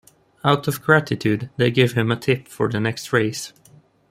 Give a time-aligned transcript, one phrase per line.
[0.43, 3.53] Out of gratitude, they give him a tip for the next race.